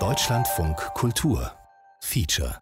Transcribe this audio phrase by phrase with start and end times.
[0.00, 1.54] Deutschlandfunk Kultur.
[2.02, 2.60] Feature.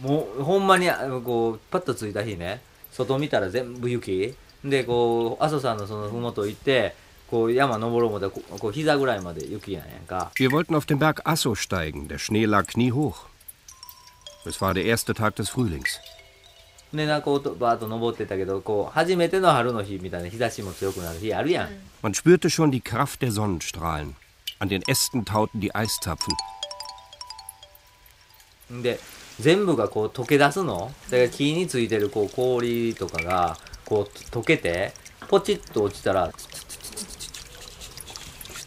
[0.00, 0.88] もうほんまに
[1.22, 2.62] こうパッと着いた日ね
[2.92, 4.34] 外見たら全部雪。
[4.64, 6.94] でこう阿蘇山のその麓行って
[7.29, 12.07] こう山登ろう思ったらここう膝ぐらいまで雪やねんか Wir wollten auf den Berg Asso steigen.
[12.07, 13.27] Der Schnee lag kniehoch.
[14.45, 15.99] Es war der erste Tag des Frühlings.
[16.93, 21.69] でなこうとバーッと登ってたけどこう初めての春の日みたいな日差しも強くなる日あるやん、
[22.03, 24.13] Man spürte schon die Kraft der Sonnenstrahlen.
[24.59, 26.35] An den Ästen tauten die Eiszapfen.
[28.81, 28.99] で
[29.39, 34.93] 全部がこう溶け出すのだから木についてるこう氷とかがこう溶けて
[35.27, 36.31] ポチッと落ちたら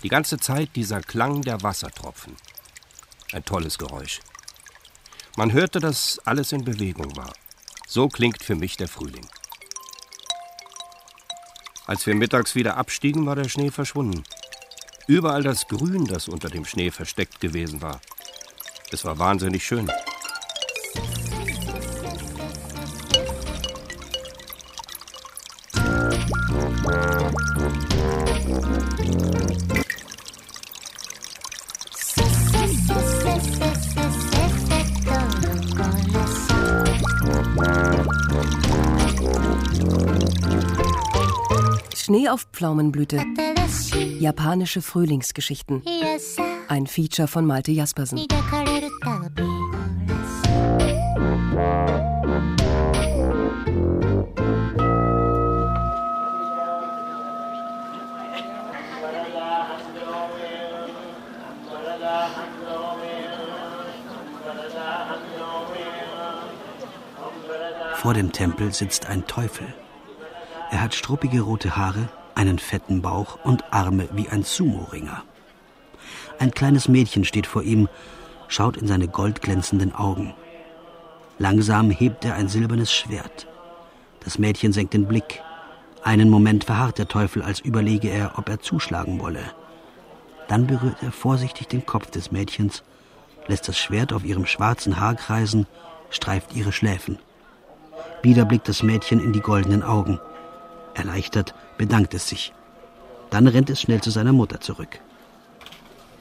[0.03, 2.35] Die ganze Zeit dieser Klang der Wassertropfen.
[3.33, 4.19] Ein tolles Geräusch.
[5.37, 7.33] Man hörte, dass alles in Bewegung war.
[7.87, 9.27] So klingt für mich der Frühling.
[11.85, 14.23] Als wir mittags wieder abstiegen, war der Schnee verschwunden.
[15.07, 18.01] Überall das Grün, das unter dem Schnee versteckt gewesen war.
[18.91, 19.89] Es war wahnsinnig schön.
[42.11, 43.23] Schnee auf Pflaumenblüte.
[44.19, 45.81] Japanische Frühlingsgeschichten.
[46.67, 48.27] Ein Feature von Malte Jaspersen.
[67.95, 69.73] Vor dem Tempel sitzt ein Teufel.
[70.71, 75.21] Er hat struppige rote Haare, einen fetten Bauch und Arme wie ein Sumo-Ringer.
[76.39, 77.89] Ein kleines Mädchen steht vor ihm,
[78.47, 80.33] schaut in seine goldglänzenden Augen.
[81.37, 83.47] Langsam hebt er ein silbernes Schwert.
[84.23, 85.41] Das Mädchen senkt den Blick.
[86.03, 89.43] Einen Moment verharrt der Teufel, als überlege er, ob er zuschlagen wolle.
[90.47, 92.83] Dann berührt er vorsichtig den Kopf des Mädchens,
[93.47, 95.67] lässt das Schwert auf ihrem schwarzen Haar kreisen,
[96.09, 97.19] streift ihre Schläfen.
[98.21, 100.19] Wieder blickt das Mädchen in die goldenen Augen.
[100.93, 102.53] Erleichtert bedankt es sich.
[103.29, 104.99] Dann rennt es schnell zu seiner Mutter zurück.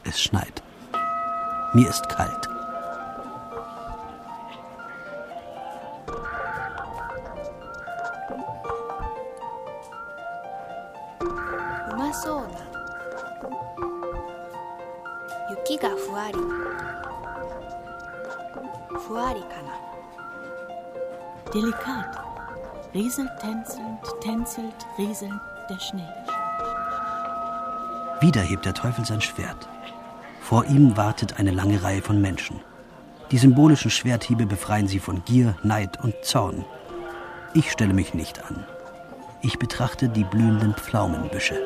[0.04, 0.62] Es schneit.
[1.74, 2.50] Mir ist kalt.
[21.52, 22.29] Delikat.
[22.92, 26.08] Rieselt tänzelnd, tänzelt, rieselnd der Schnee.
[28.20, 29.68] Wieder hebt der Teufel sein Schwert.
[30.40, 32.58] Vor ihm wartet eine lange Reihe von Menschen.
[33.30, 36.64] Die symbolischen Schwerthiebe befreien sie von Gier, Neid und Zorn.
[37.54, 38.66] Ich stelle mich nicht an.
[39.40, 41.62] Ich betrachte die blühenden Pflaumenbüsche.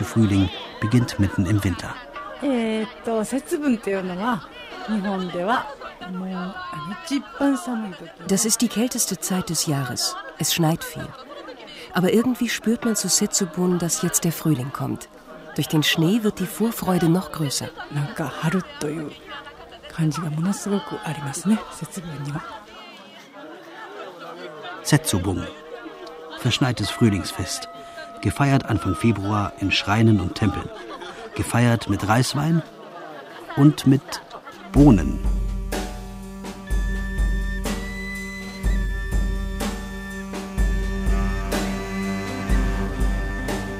[0.00, 0.50] japanische Frühling
[0.80, 1.94] beginnt mitten im Winter.
[8.26, 10.16] Das ist die kälteste Zeit des Jahres.
[10.38, 11.06] Es schneit viel.
[11.92, 15.08] Aber irgendwie spürt man zu Setsubun, dass jetzt der Frühling kommt.
[15.56, 17.68] Durch den Schnee wird die Vorfreude noch größer.
[24.82, 25.46] Setsubun.
[26.38, 27.68] Verschneites Frühlingsfest.
[28.22, 30.68] Gefeiert Anfang Februar in Schreinen und Tempeln.
[31.34, 32.62] Gefeiert mit Reiswein
[33.56, 34.02] und mit
[34.72, 35.18] Bohnen.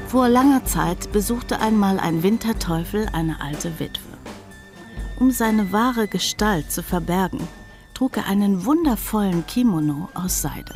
[0.09, 4.11] Vor langer Zeit besuchte einmal ein Winterteufel eine alte Witwe.
[5.21, 7.47] Um seine wahre Gestalt zu verbergen,
[7.95, 10.75] trug er einen wundervollen Kimono aus Seide.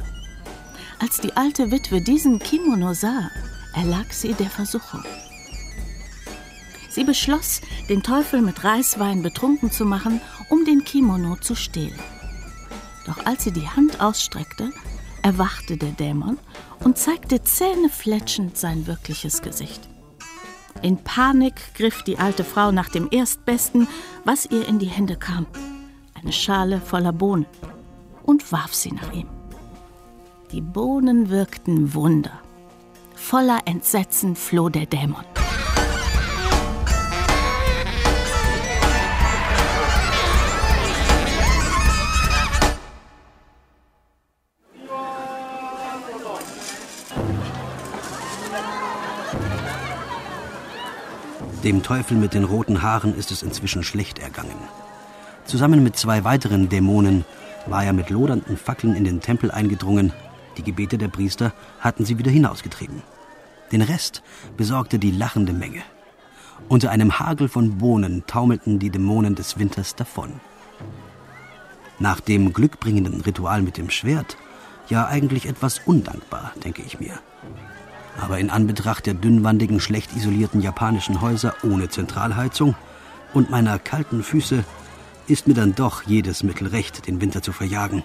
[1.01, 3.31] Als die alte Witwe diesen Kimono sah,
[3.75, 5.05] erlag sie der Versuchung.
[6.89, 11.99] Sie beschloss, den Teufel mit Reiswein betrunken zu machen, um den Kimono zu stehlen.
[13.07, 14.71] Doch als sie die Hand ausstreckte,
[15.23, 16.39] erwachte der Dämon
[16.85, 19.89] und zeigte zähnefletschend sein wirkliches Gesicht.
[20.83, 23.89] In Panik griff die alte Frau nach dem Erstbesten,
[24.25, 25.47] was ihr in die Hände kam.
[26.15, 27.47] Eine Schale voller Bohnen.
[28.23, 29.29] Und warf sie nach ihm.
[30.53, 32.44] Die Bohnen wirkten Wunder.
[33.15, 35.25] Voller Entsetzen floh der Dämon.
[51.65, 54.59] Dem Teufel mit den roten Haaren ist es inzwischen schlecht ergangen.
[55.47, 57.25] Zusammen mit zwei weiteren Dämonen
[57.67, 60.13] war er mit lodernden Fackeln in den Tempel eingedrungen.
[60.57, 63.03] Die Gebete der Priester hatten sie wieder hinausgetrieben.
[63.73, 64.23] Den Rest
[64.57, 65.83] besorgte die lachende Menge.
[66.69, 70.41] Unter einem Hagel von Bohnen taumelten die Dämonen des Winters davon.
[71.99, 74.37] Nach dem glückbringenden Ritual mit dem Schwert,
[74.89, 77.19] ja eigentlich etwas undankbar, denke ich mir.
[78.21, 82.77] Aber in Anbetracht der dünnwandigen, schlecht isolierten japanischen Häuser ohne Zentralheizung
[83.33, 84.65] und meiner kalten Füße
[85.27, 88.05] ist mir dann doch jedes Mittel recht, den Winter zu verjagen.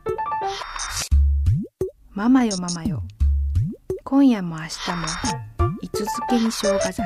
[2.12, 3.02] ママよママよ
[4.04, 5.06] 今夜も明日も
[5.82, 7.02] いつ漬けに生姜酒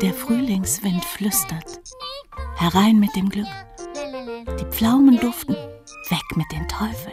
[0.00, 1.80] Der Frühlingswind flüstert.
[2.56, 3.46] Herein mit dem Glück.
[4.58, 5.54] Die Pflaumen duften.
[5.54, 7.12] Weg mit den Teufeln.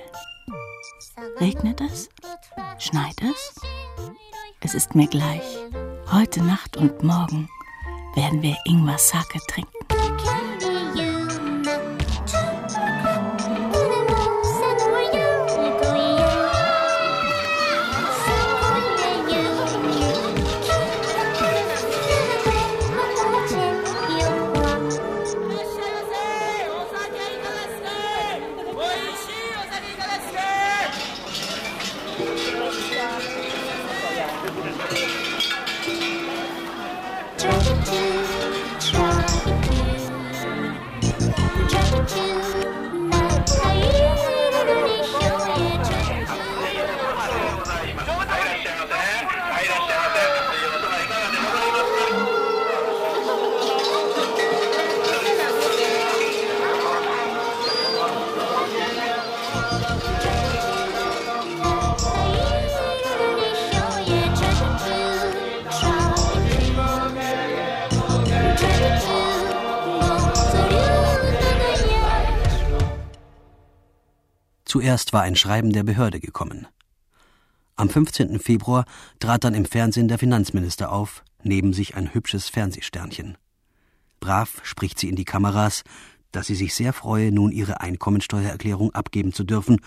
[1.42, 2.10] Regnet es?
[2.78, 3.56] Schneit es?
[4.62, 5.58] Es ist mir gleich.
[6.12, 7.50] Heute Nacht und morgen
[8.16, 9.73] werden wir Ingwer Sake trinken.
[74.75, 76.67] Zuerst war ein Schreiben der Behörde gekommen.
[77.77, 78.41] Am 15.
[78.41, 78.87] Februar
[79.21, 83.39] trat dann im Fernsehen der Finanzminister auf, neben sich ein hübsches Fernsehsternchen.
[84.19, 85.85] Brav spricht sie in die Kameras,
[86.33, 89.79] dass sie sich sehr freue, nun ihre Einkommensteuererklärung abgeben zu dürfen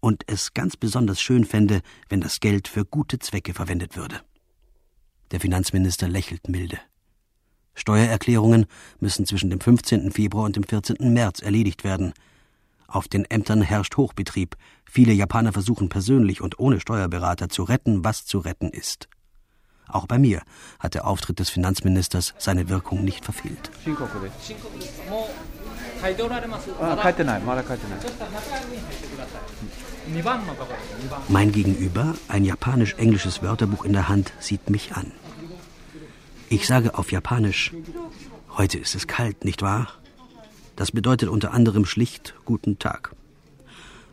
[0.00, 4.22] und es ganz besonders schön fände, wenn das Geld für gute Zwecke verwendet würde.
[5.30, 6.80] Der Finanzminister lächelt milde.
[7.74, 8.66] Steuererklärungen
[8.98, 10.10] müssen zwischen dem 15.
[10.10, 11.12] Februar und dem 14.
[11.12, 12.12] März erledigt werden.
[12.92, 14.54] Auf den Ämtern herrscht Hochbetrieb.
[14.84, 19.08] Viele Japaner versuchen persönlich und ohne Steuerberater zu retten, was zu retten ist.
[19.88, 20.42] Auch bei mir
[20.78, 23.70] hat der Auftritt des Finanzministers seine Wirkung nicht verfehlt.
[31.28, 35.12] Mein Gegenüber, ein japanisch-englisches Wörterbuch in der Hand, sieht mich an.
[36.50, 37.72] Ich sage auf Japanisch,
[38.58, 40.01] heute ist es kalt, nicht wahr?
[40.76, 43.14] Das bedeutet unter anderem schlicht guten Tag.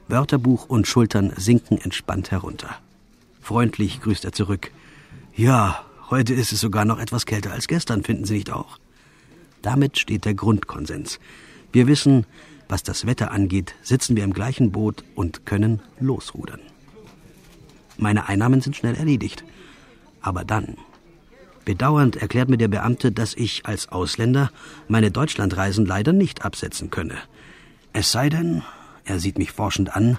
[0.08, 2.76] Wörterbuch und Schultern sinken entspannt herunter.
[3.42, 4.72] Freundlich grüßt er zurück.
[5.36, 8.78] Ja, heute ist es sogar noch etwas kälter als gestern, finden Sie nicht auch?
[9.62, 11.20] Damit steht der Grundkonsens.
[11.72, 12.26] Wir wissen,
[12.68, 16.62] was das Wetter angeht, sitzen wir im gleichen Boot und können losrudern.
[17.98, 19.44] Meine Einnahmen sind schnell erledigt.
[20.22, 20.78] Aber dann
[21.70, 24.50] Bedauernd erklärt mir der Beamte, dass ich als Ausländer
[24.88, 27.14] meine Deutschlandreisen leider nicht absetzen könne.
[27.94, 28.64] Es sei denn,
[29.06, 30.18] er sieht mich forschend an,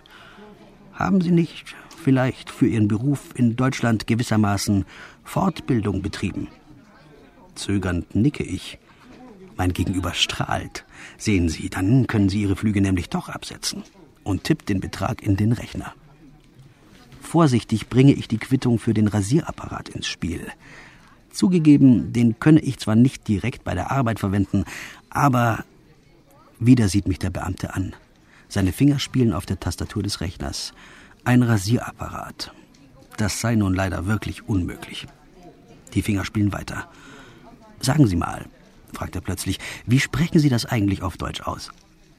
[0.93, 4.85] haben Sie nicht vielleicht für Ihren Beruf in Deutschland gewissermaßen
[5.25, 6.47] Fortbildung betrieben?
[7.57, 8.79] Zögernd nicke ich.
[9.57, 10.85] Mein Gegenüber strahlt.
[11.19, 13.83] Sehen Sie, dann können Sie Ihre Flüge nämlich doch absetzen
[14.23, 15.95] und tippt den Betrag in den Rechner.
[17.21, 20.47] Vorsichtig bringe ich die Quittung für den Rasierapparat ins Spiel.
[21.31, 24.65] Zugegeben, den könne ich zwar nicht direkt bei der Arbeit verwenden,
[25.11, 25.65] aber
[26.59, 27.95] wieder sieht mich der Beamte an.
[28.49, 30.73] Seine Finger spielen auf der Tastatur des Rechners.
[31.25, 32.53] Ein Rasierapparat.
[33.17, 35.07] Das sei nun leider wirklich unmöglich.
[35.95, 36.89] Die Finger spielen weiter.
[37.81, 38.47] Sagen Sie mal,
[38.93, 41.71] fragt er plötzlich, wie sprechen Sie das eigentlich auf Deutsch aus?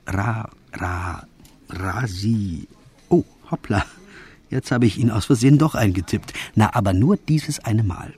[0.08, 1.28] Ra, ra,
[1.70, 2.68] rasi.
[3.10, 3.86] Oh, hoppla.
[4.50, 6.34] Jetzt habe ich ihn aus Versehen doch eingetippt.
[6.56, 8.14] Na, aber nur dieses eine Mal.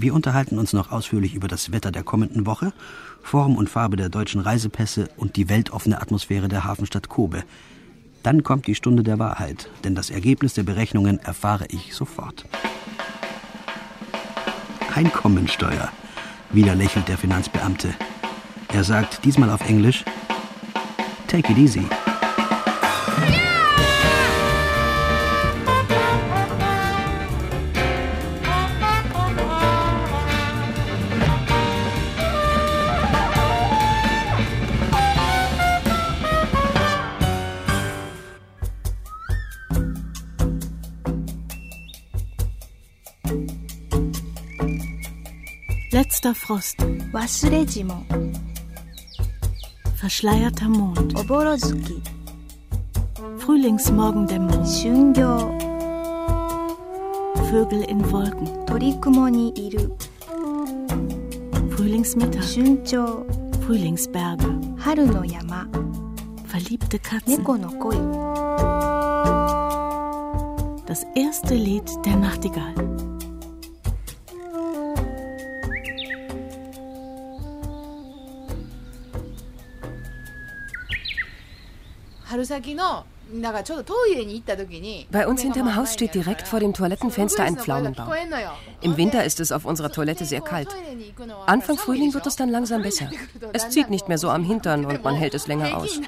[0.00, 2.72] Wir unterhalten uns noch ausführlich über das Wetter der kommenden Woche,
[3.20, 7.42] Form und Farbe der deutschen Reisepässe und die weltoffene Atmosphäre der Hafenstadt Kobe.
[8.22, 12.44] Dann kommt die Stunde der Wahrheit, denn das Ergebnis der Berechnungen erfahre ich sofort.
[14.94, 15.90] Einkommensteuer.
[16.52, 17.88] Wieder lächelt der Finanzbeamte.
[18.72, 20.04] Er sagt diesmal auf Englisch:
[21.26, 21.84] Take it easy.
[45.98, 46.76] Letzter Frost.
[47.10, 48.06] Wasurejimon.
[49.96, 51.18] Verschleierter Mond.
[51.18, 52.00] Oborozuki.
[53.38, 54.64] Frühlingsmorgendämmerung.
[54.64, 55.58] Shungyo.
[57.50, 58.46] Vögel in Wolken.
[58.66, 59.96] Torikumo ni iru.
[61.70, 62.44] Frühlingsmittag.
[62.44, 63.26] Shunchou.
[63.66, 64.50] Frühlingsberge.
[64.84, 65.66] Haru no yama.
[66.46, 67.38] Verliebte Katzen.
[67.38, 67.98] Neko no koi.
[70.86, 72.74] Das erste Lied der Nachtigall.
[85.10, 88.10] Bei uns hinterm Haus steht direkt vor dem Toilettenfenster ein Pflaumenbaum.
[88.80, 90.68] Im Winter ist es auf unserer Toilette sehr kalt.
[91.46, 93.10] Anfang Frühling wird es dann langsam besser.
[93.52, 96.00] Es zieht nicht mehr so am Hintern und man hält es länger aus.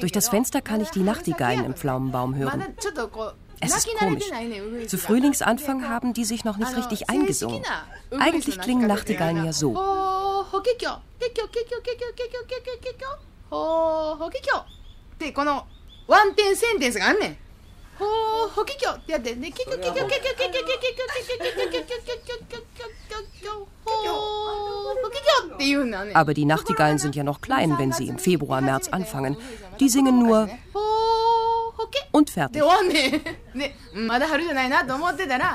[0.00, 2.64] Durch das Fenster kann ich die Nachtigallen im Pflaumenbaum hören.
[3.60, 4.24] Es ist komisch.
[4.86, 7.62] Zu Frühlingsanfang haben die sich noch nicht richtig eingesungen.
[8.18, 9.76] Eigentlich klingen Nachtigallen ja so.
[26.14, 29.36] Aber die Nachtigallen sind ja noch klein, wenn sie im Februar, März anfangen.
[29.80, 30.48] Die singen nur
[32.12, 32.62] und fertig.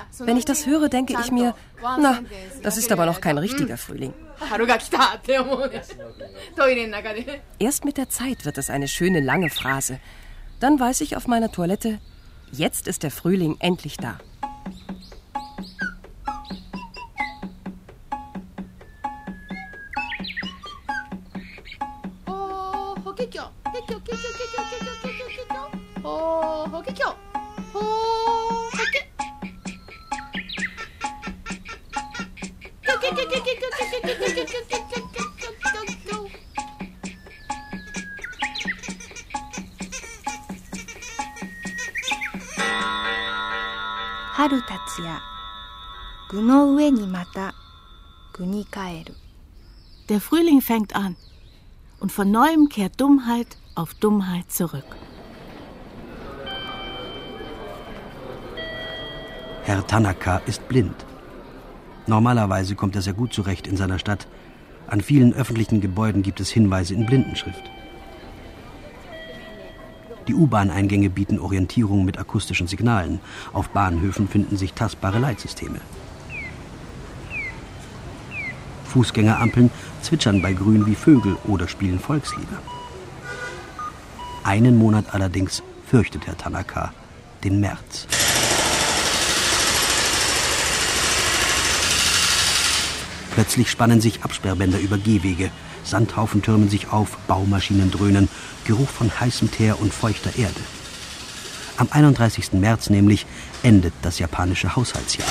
[0.19, 2.19] Wenn ich das höre, denke ich mir, na,
[2.63, 4.13] das ist aber noch kein richtiger Frühling.
[7.59, 9.99] Erst mit der Zeit wird es eine schöne lange Phrase.
[10.59, 11.99] Dann weiß ich auf meiner Toilette,
[12.51, 14.19] jetzt ist der Frühling endlich da.
[50.61, 51.15] Frühling fängt an
[51.99, 54.85] und von neuem kehrt Dummheit auf Dummheit zurück.
[59.63, 61.05] Herr Tanaka ist blind.
[62.07, 64.27] Normalerweise kommt er sehr gut zurecht in seiner Stadt.
[64.87, 67.63] An vielen öffentlichen Gebäuden gibt es Hinweise in Blindenschrift.
[70.27, 73.19] Die U-Bahn-Eingänge bieten Orientierung mit akustischen Signalen.
[73.53, 75.79] Auf Bahnhöfen finden sich tastbare Leitsysteme.
[78.91, 79.71] Fußgängerampeln
[80.01, 82.59] zwitschern bei Grün wie Vögel oder spielen Volkslieder.
[84.43, 86.93] Einen Monat allerdings fürchtet Herr Tanaka,
[87.43, 88.07] den März.
[93.33, 95.51] Plötzlich spannen sich Absperrbänder über Gehwege.
[95.83, 98.29] Sandhaufen türmen sich auf, Baumaschinen dröhnen,
[98.65, 100.59] Geruch von heißem Teer und feuchter Erde.
[101.77, 102.53] Am 31.
[102.53, 103.25] März nämlich
[103.63, 105.27] endet das japanische Haushaltsjahr.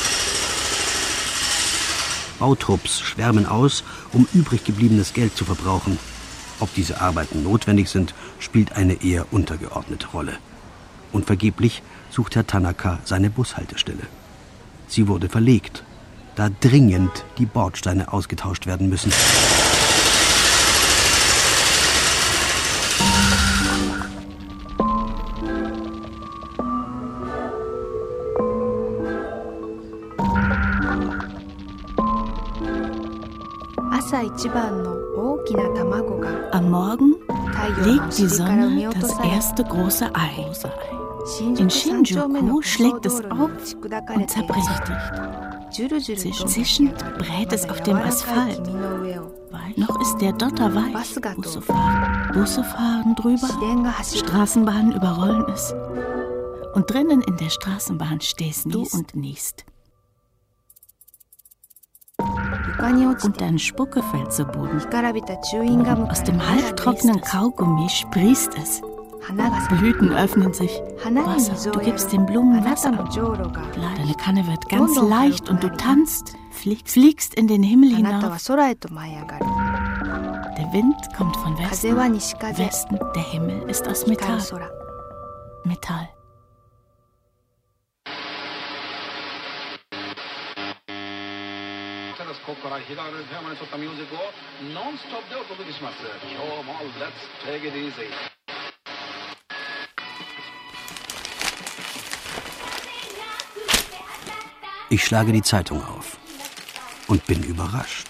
[2.40, 5.98] Bautrupps schwärmen aus, um übrig gebliebenes Geld zu verbrauchen.
[6.58, 10.32] Ob diese Arbeiten notwendig sind, spielt eine eher untergeordnete Rolle.
[11.12, 14.06] Und vergeblich sucht Herr Tanaka seine Bushaltestelle.
[14.88, 15.84] Sie wurde verlegt,
[16.34, 19.12] da dringend die Bordsteine ausgetauscht werden müssen.
[36.52, 37.16] Am Morgen
[37.84, 40.46] legt die Sonne das erste große Ei.
[41.58, 43.50] In Shinjuku schlägt es auf
[44.14, 44.82] und zerbricht.
[46.46, 48.62] Zischend brät es auf dem Asphalt.
[49.76, 51.14] Noch ist der Dotter weich.
[51.36, 53.48] Busse fahren, Busse fahren drüber,
[54.02, 55.74] Straßenbahnen überrollen es.
[56.74, 59.64] Und drinnen in der Straßenbahn stehst du und niest.
[63.24, 64.78] Und dein Spucke fällt zu Boden.
[66.10, 68.82] Aus dem halbtrockenen Kaugummi sprießt es.
[69.78, 70.82] Blüten öffnen sich.
[71.04, 71.70] Wasser.
[71.70, 72.90] Du gibst den Blumen Wasser.
[72.92, 78.46] Deine Kanne wird ganz leicht und du tanzt, fliegst, fliegst in den Himmel hinauf.
[80.56, 81.96] Der Wind kommt von Westen.
[81.96, 82.98] Westen.
[83.14, 84.38] Der Himmel ist aus Metall.
[85.64, 86.08] Metall.
[92.49, 94.19] ここから平原富山に撮ったミュージックを
[94.73, 97.13] ノンストップでお届けします今日も Let's
[97.45, 98.09] take it easy
[104.89, 106.17] Ich schlage die Zeitung auf
[107.07, 108.07] und bin überrascht.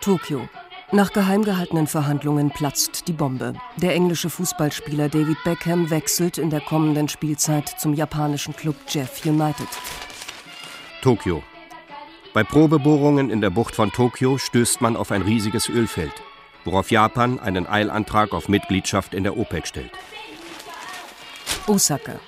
[0.00, 0.48] Tokio.
[0.90, 3.54] Nach geheim gehaltenen Verhandlungen platzt die Bombe.
[3.76, 9.68] Der englische Fußballspieler David Beckham wechselt in der kommenden Spielzeit zum japanischen Club Jeff United.
[11.02, 11.42] Tokio.
[12.33, 16.13] bei Probebohrungen in der Bucht von Tokio stößt man auf ein riesiges Ölfeld,
[16.65, 19.91] worauf Japan einen Eilantrag auf Mitgliedschaft in der OPEC stellt.
[21.67, 22.19] Osaka.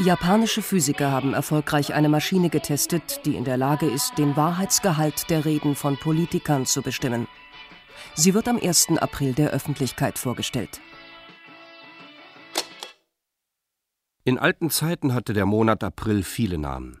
[0.00, 5.44] Japanische Physiker haben erfolgreich eine Maschine getestet, die in der Lage ist, den Wahrheitsgehalt der
[5.44, 7.28] Reden von Politikern zu bestimmen.
[8.16, 8.98] Sie wird am 1.
[8.98, 10.80] April der Öffentlichkeit vorgestellt.
[14.24, 17.00] In alten Zeiten hatte der Monat April viele Namen.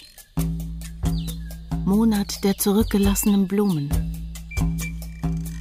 [1.91, 3.89] Monat der zurückgelassenen Blumen.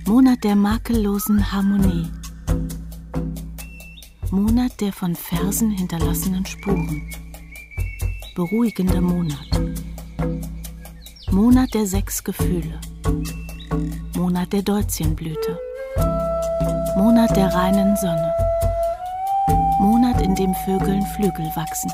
[0.06, 2.06] Monat der makellosen Harmonie.
[4.30, 7.02] Monat der von Versen hinterlassenen Spuren.
[8.36, 9.50] Beruhigender Monat.
[11.32, 12.80] Monat der sechs Gefühle.
[14.14, 15.58] Monat der Deutzienblüte.
[16.96, 18.32] Monat der reinen Sonne.
[19.80, 21.90] Monat, in dem Vögeln Flügel wachsen.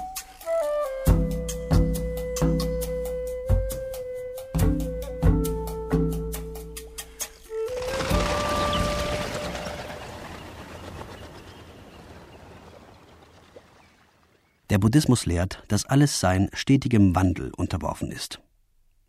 [14.87, 18.41] Buddhismus lehrt, dass alles Sein stetigem Wandel unterworfen ist.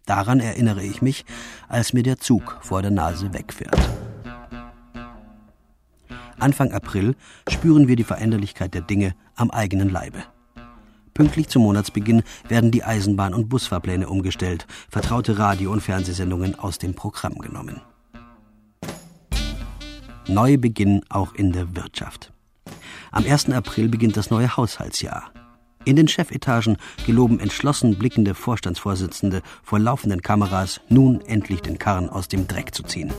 [0.08, 1.24] Daran erinnere ich mich,
[1.68, 3.78] als mir der Zug vor der Nase wegfährt.
[6.40, 7.16] Anfang April
[7.48, 10.24] spüren wir die Veränderlichkeit der Dinge am eigenen Leibe.
[11.14, 16.96] Pünktlich zum Monatsbeginn werden die Eisenbahn- und Busfahrpläne umgestellt, vertraute Radio- und Fernsehsendungen aus dem
[16.96, 17.82] Programm genommen.
[20.28, 22.34] Neubeginn auch in der Wirtschaft.
[23.12, 23.52] Am 1.
[23.52, 25.32] April beginnt das neue Haushaltsjahr.
[25.88, 32.28] In den Chefetagen geloben entschlossen blickende Vorstandsvorsitzende vor laufenden Kameras nun endlich den Karren aus
[32.28, 33.14] dem Dreck zu ziehen.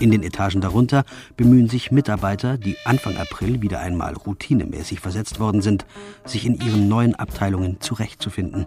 [0.00, 1.04] In den Etagen darunter
[1.36, 5.84] bemühen sich Mitarbeiter, die Anfang April wieder einmal routinemäßig versetzt worden sind,
[6.24, 8.66] sich in ihren neuen Abteilungen zurechtzufinden.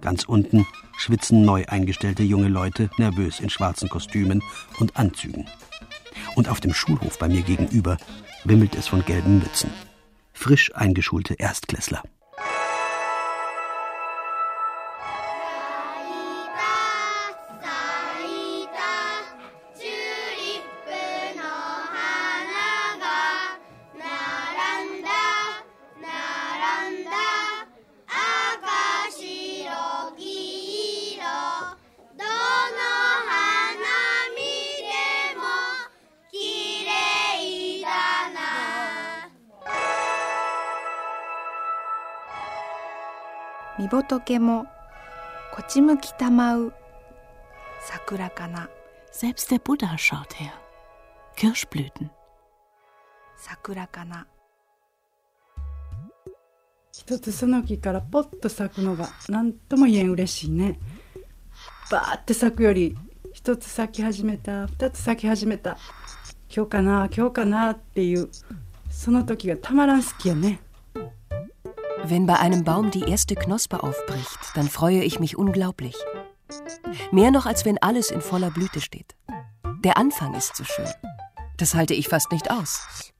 [0.00, 4.42] Ganz unten schwitzen neu eingestellte junge Leute nervös in schwarzen Kostümen
[4.80, 5.46] und Anzügen.
[6.34, 7.96] Und auf dem Schulhof bei mir gegenüber
[8.44, 9.70] wimmelt es von gelben Mützen.
[10.32, 12.02] Frisch eingeschulte Erstklässler.
[43.78, 44.66] 見仏も
[45.54, 46.72] こち向きたまう
[47.80, 48.68] 桜かな。
[49.12, 50.50] Selbst der Buddha schaut her.
[51.36, 52.10] Kirschblüten.
[53.36, 54.26] 桜かな。
[56.92, 60.80] 一つその木からポッと咲くのが何とも言えん嬉しいね。
[61.90, 62.96] バーって咲くより
[63.32, 65.78] 一つ咲き始めた二つ咲き始めた。
[66.54, 68.28] 今日かな今日かなっていう
[68.90, 70.60] その時がたまらん好きやね
[72.10, 75.94] Wenn bei einem Baum die erste Knospe aufbricht, dann freue ich mich unglaublich.
[77.12, 79.14] Mehr noch, als wenn alles in voller Blüte steht.
[79.84, 80.88] Der Anfang ist so schön.
[81.58, 83.12] Das halte ich fast nicht aus.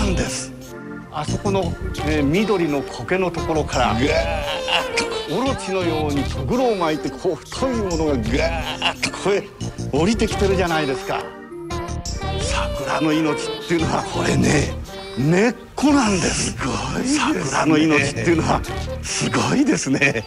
[0.00, 0.52] なんです。
[1.12, 1.72] あそこの、
[2.06, 4.10] えー、緑の苔のところからぐーっ
[5.28, 9.42] とオロチのようにとぐろを巻いてこう太いものがぐーっとここへ
[9.92, 11.22] 降りてきてるじゃないですか。
[12.38, 14.72] 桜の命っていうのはこれね
[15.18, 16.52] 根っこなんです。
[16.52, 18.62] すごいです、ね、桜の命っていうのは
[19.02, 20.24] すごいですね。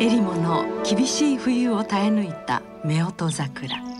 [0.00, 3.97] エリモの厳しい冬を耐え抜いた夫婦桜。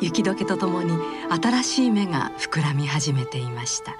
[0.00, 0.92] 雪解けとともに
[1.30, 3.92] 新しい芽が膨らみ始めていました。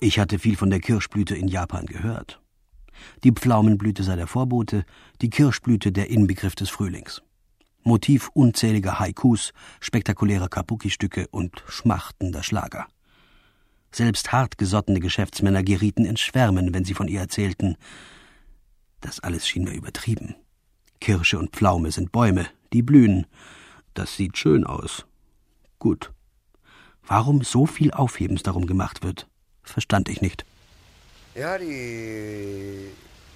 [0.00, 2.40] Ich hatte viel von der Kirschblüte in Japan gehört.
[3.24, 4.84] Die Pflaumenblüte sei der Vorbote,
[5.20, 7.22] die Kirschblüte der Inbegriff des Frühlings.
[7.82, 12.86] Motiv unzähliger Haikus, spektakulärer Kabuki-Stücke und schmachtender Schlager.
[13.90, 17.76] Selbst hartgesottene Geschäftsmänner gerieten in Schwärmen, wenn sie von ihr erzählten.
[19.00, 20.34] Das alles schien mir übertrieben.
[21.00, 23.26] Kirsche und Pflaume sind Bäume, die blühen,
[23.94, 25.04] das sieht schön aus.
[25.78, 26.12] Gut.
[27.06, 29.26] Warum so viel Aufhebens darum gemacht wird,
[29.62, 30.44] verstand ich nicht.
[31.34, 32.90] やはり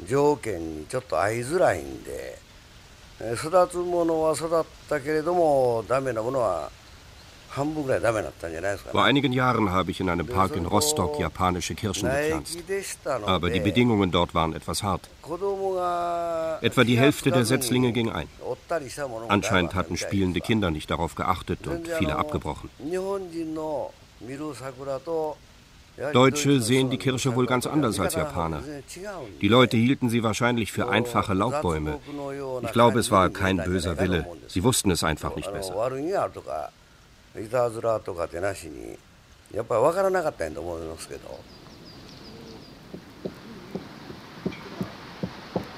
[0.09, 2.37] 条件にちょっと合いづらいんで
[3.35, 6.73] 育つものは育ったけれどもダメなものは
[8.91, 12.60] vor einigen Jahren habe ich in einem Park in Rostock japanische Kirschen gepflanzt.
[13.26, 15.10] Aber die Bedingungen dort waren etwas hart.
[16.62, 18.28] Etwa die Hälfte der Setzlinge ging ein.
[19.28, 22.70] Anscheinend hatten spielende Kinder nicht darauf geachtet und viele abgebrochen.
[26.13, 28.62] Deutsche sehen die Kirsche wohl ganz anders als Japaner.
[29.41, 32.00] Die Leute hielten sie wahrscheinlich für einfache Laubbäume.
[32.62, 34.26] Ich glaube, es war kein böser Wille.
[34.48, 35.74] Sie wussten es einfach nicht besser.
[37.40, 38.99] いたずらとかってなしに
[39.55, 41.40] やっぱり分からなかったんやと思いますけど。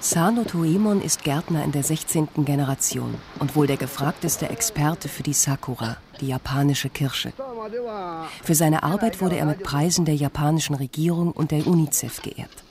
[0.04, 2.44] Sano Toemon ist Gärtner in der 16.
[2.44, 7.32] Generation und wohl der gefragteste Experte für die Sakura, die japanische Kirsche.
[8.42, 12.64] Für seine Arbeit wurde er mit Preisen der japanischen Regierung und der UNICEF geehrt.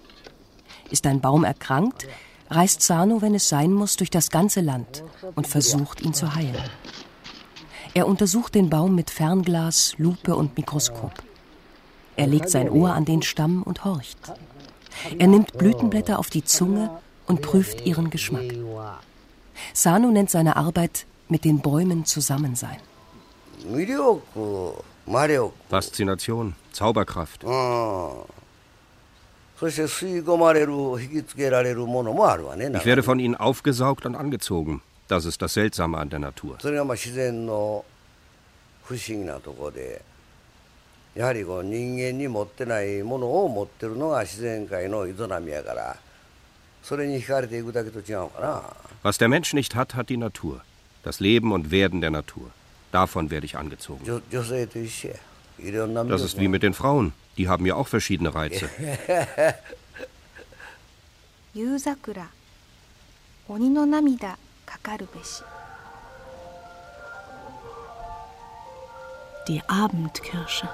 [0.91, 2.08] Ist ein Baum erkrankt,
[2.52, 6.69] reist Sano, wenn es sein muss, durch das ganze Land und versucht, ihn zu heilen.
[7.94, 11.12] Er untersucht den Baum mit Fernglas, Lupe und Mikroskop.
[12.16, 14.18] Er legt sein Ohr an den Stamm und horcht.
[15.18, 16.90] Er nimmt Blütenblätter auf die Zunge
[17.27, 18.53] und prüft ihren Geschmack.
[19.72, 22.79] Sano nennt seine Arbeit mit den Bäumen zusammen sein.
[25.68, 27.44] Faszination, Zauberkraft.
[29.61, 29.79] Ich
[32.85, 34.83] werde von ihnen aufgesaugt und angezogen.
[35.09, 36.59] Das ist das Seltsame an der Natur.
[49.03, 50.61] Was der Mensch nicht hat, hat die Natur.
[51.03, 52.51] Das Leben und Werden der Natur.
[52.92, 54.05] Davon werde ich angezogen.
[56.09, 57.12] Das ist wie mit den Frauen.
[57.37, 58.68] Die haben ja auch verschiedene Reize.
[61.55, 62.29] Yuzakura.
[63.49, 63.68] Oni.
[64.67, 65.43] かかるべし
[69.48, 70.69] Die Abendkirsche.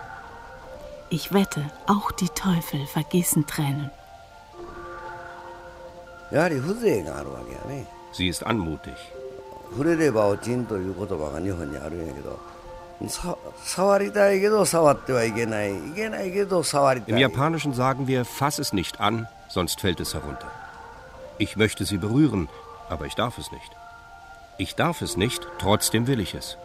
[1.10, 3.90] Ich wette, auch die Teufel vergießen Tränen.
[8.12, 8.94] Sie ist anmutig.
[17.08, 20.52] Im Japanischen sagen wir, fass es nicht an, sonst fällt es herunter.
[21.40, 22.50] Ich möchte sie berühren,
[22.88, 23.72] aber ich darf es nicht.
[24.57, 26.57] Ich darf es nicht, trotzdem will ich es.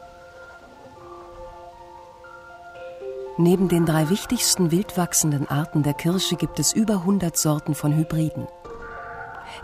[3.38, 8.48] Neben den drei wichtigsten wildwachsenden Arten der Kirsche gibt es über 100 Sorten von Hybriden.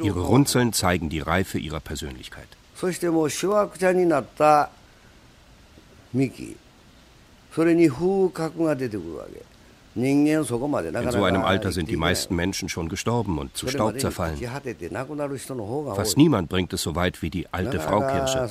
[0.01, 2.47] Ihre Runzeln zeigen die Reife ihrer Persönlichkeit.
[7.55, 9.41] それに風格が出てくるわけ。
[9.96, 14.38] In so einem Alter sind die meisten Menschen schon gestorben und zu Staub zerfallen.
[15.96, 18.48] Fast niemand bringt es so weit wie die alte Frau Kirsche.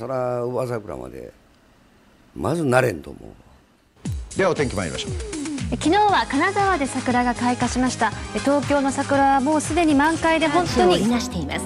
[4.38, 5.12] ではお天気参りましょう
[5.72, 11.66] 昨日は金沢で桜が開花しました東京の桜はもうすでに満開で本当にいなしています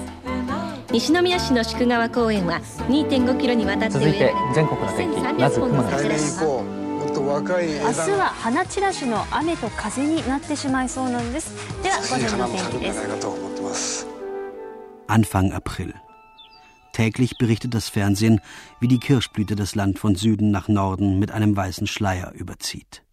[0.92, 6.83] 西宮市の宿川公園は2.5キロにわたって続いて全国の天気まず雲の
[7.29, 12.93] 若い明日は花散らしの雨と風になってしまいそうなんですでは午前の天気で
[13.73, 14.07] す
[15.07, 15.95] Anfang April.
[16.93, 18.41] Täglich berichtet das Fernsehen,
[18.79, 23.03] wie die Kirschblüte das Land von Süden nach Norden mit einem weißen Schleier überzieht.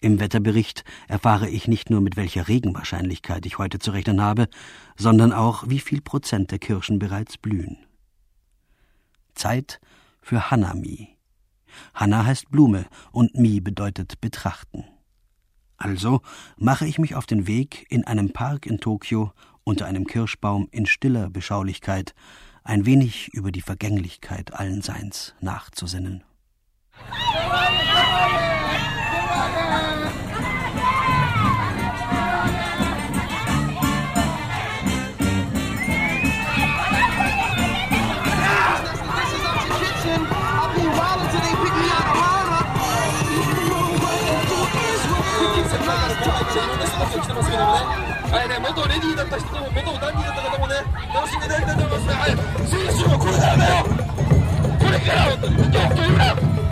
[0.00, 4.48] Im Wetterbericht erfahre ich nicht nur, mit welcher Regenwahrscheinlichkeit ich heute zu rechnen habe,
[4.96, 7.78] sondern auch, wie viel Prozent der Kirschen bereits blühen.
[9.34, 9.80] Zeit
[10.20, 11.15] für Hanami,
[11.93, 14.85] Hanna heißt Blume und Mi bedeutet betrachten.
[15.77, 16.21] Also
[16.57, 19.31] mache ich mich auf den Weg in einem Park in Tokio
[19.63, 22.15] unter einem Kirschbaum in stiller Beschaulichkeit,
[22.63, 26.23] ein wenig über die Vergänglichkeit allen Seins nachzusinnen.
[47.57, 47.79] どもね、
[48.31, 50.75] はいね、元レディーだった人とも、元ダンディーだった方もね、
[51.13, 52.13] 楽しんでいただきたいと思いますね。
[52.13, 56.66] はい、選手のこれからだよこれから、本当に、今日、今日、今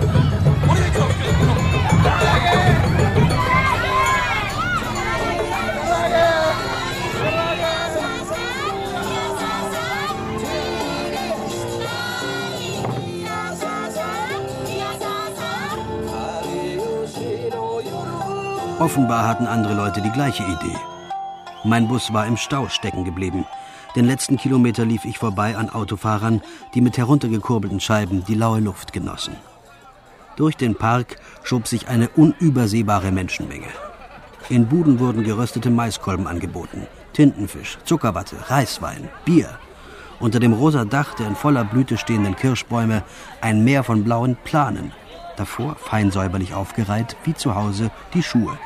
[18.85, 20.77] Offenbar hatten andere Leute die gleiche Idee.
[21.63, 23.43] Mein Bus war im Stau stecken geblieben.
[23.95, 26.43] Den letzten Kilometer lief ich vorbei an Autofahrern,
[26.75, 29.37] die mit heruntergekurbelten Scheiben die laue Luft genossen.
[30.35, 33.69] Durch den Park schob sich eine unübersehbare Menschenmenge.
[34.49, 39.49] In Buden wurden geröstete Maiskolben angeboten, Tintenfisch, Zuckerwatte, Reiswein, Bier.
[40.19, 43.01] Unter dem rosa Dach der in voller Blüte stehenden Kirschbäume
[43.41, 44.91] ein Meer von blauen Planen.
[45.37, 48.59] Davor, fein säuberlich aufgereiht, wie zu Hause, die Schuhe,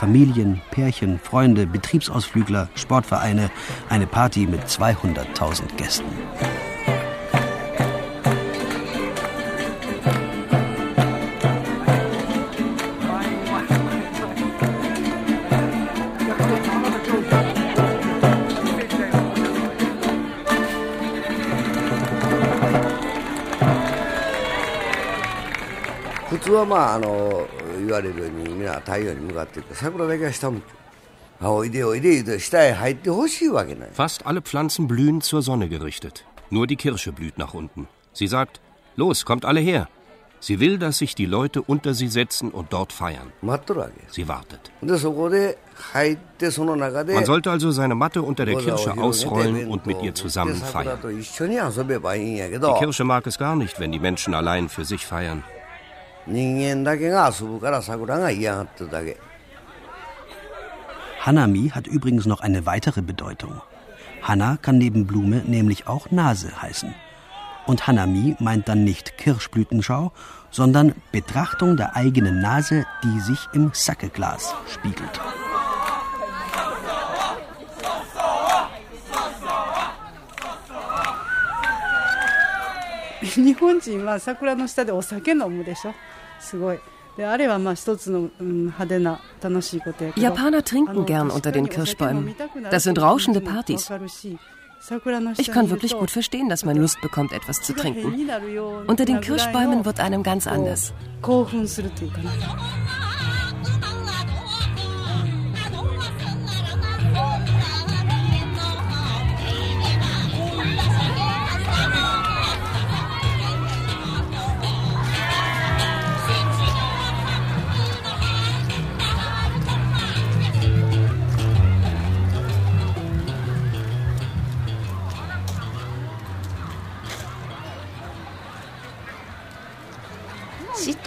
[0.00, 3.50] Familien, Pärchen, Freunde, Betriebsausflügler, Sportvereine,
[3.90, 6.06] eine Party mit 200.000 Gästen.
[27.79, 30.63] 普 言われるように皆太陽に向かっていって桜だけは下向く。
[31.41, 33.89] おいでおいで言うと下へ入ってほしいわけない。
[33.91, 36.25] Fast alle Pflanzen blühen zur Sonne gerichtet.
[36.49, 37.87] Nur die Kirsche blüht nach unten.
[38.13, 38.61] Sie sagt,
[38.95, 39.87] los, kommt alle her.
[40.39, 43.31] Sie will, dass sich die Leute unter sie setzen und dort feiern.
[44.11, 44.71] Sie wartet.
[44.79, 44.99] Man
[47.25, 50.99] sollte also seine Matte unter der Kirsche ausrollen und mit ihr zusammen feiern.
[51.03, 55.43] Die Kirsche mag es gar nicht, wenn die Menschen allein für sich feiern.
[56.27, 59.17] 人間だけが遊ぶから桜が嫌がってるだけ。
[61.25, 63.61] Hanami hat übrigens noch eine weitere Bedeutung.
[64.21, 66.93] Hanna kann neben Blume nämlich auch Nase heißen.
[67.65, 70.11] Und Hanami meint dann nicht Kirschblütenschau,
[70.51, 75.19] sondern Betrachtung der eigenen Nase, die sich im Sackeglas spiegelt.
[83.21, 85.93] 日本人は桜の下でお酒飲むでしょ
[86.39, 86.79] すごい
[90.17, 92.35] Japaner trinken gern unter den Kirschbäumen.
[92.71, 93.89] Das sind rauschende Partys.
[95.37, 98.29] Ich kann wirklich gut verstehen, dass man Lust bekommt, etwas zu trinken.
[98.85, 100.93] Unter den Kirschbäumen wird einem ganz anders.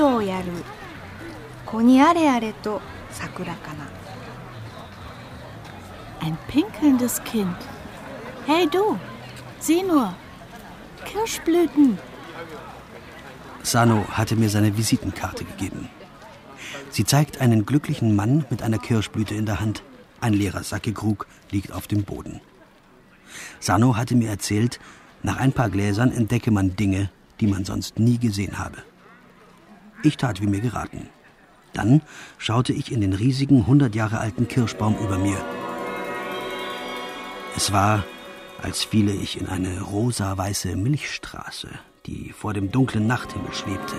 [0.02, 0.46] とをやる
[1.64, 3.86] 子にあれあれと桜かな
[6.20, 7.54] Ein pinkelndes Kind.
[8.44, 8.98] Hey du,
[9.60, 10.12] sieh nur,
[11.04, 11.96] Kirschblüten.
[13.62, 15.88] Sano hatte mir seine Visitenkarte gegeben.
[16.90, 19.82] Sie zeigt einen glücklichen Mann mit einer Kirschblüte in der Hand.
[20.20, 22.40] Ein leerer Sackekrug liegt auf dem Boden.
[23.60, 24.80] Sano hatte mir erzählt,
[25.22, 27.10] nach ein paar Gläsern entdecke man Dinge,
[27.40, 28.78] die man sonst nie gesehen habe.
[30.03, 31.09] Ich tat, wie mir geraten.
[31.71, 32.01] Dann
[32.37, 35.37] schaute ich in den riesigen, hundert Jahre alten Kirschbaum über mir.
[37.55, 38.03] Es war,
[38.61, 41.69] als fiele ich in eine rosa-weiße Milchstraße,
[42.05, 43.95] die vor dem dunklen Nachthimmel schwebte.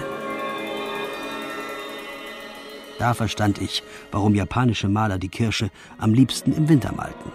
[2.99, 7.33] Da verstand ich, warum japanische Maler die Kirsche am liebsten im Winter malten.